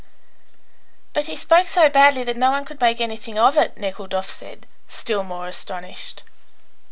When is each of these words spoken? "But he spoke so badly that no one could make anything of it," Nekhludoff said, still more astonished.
"But 1.13 1.27
he 1.27 1.35
spoke 1.35 1.67
so 1.67 1.87
badly 1.87 2.23
that 2.23 2.35
no 2.35 2.49
one 2.49 2.65
could 2.65 2.81
make 2.81 2.99
anything 2.99 3.37
of 3.37 3.55
it," 3.55 3.77
Nekhludoff 3.77 4.27
said, 4.31 4.65
still 4.87 5.21
more 5.21 5.45
astonished. 5.45 6.23